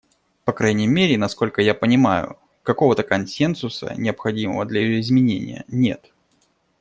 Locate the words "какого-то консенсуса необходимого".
2.63-4.65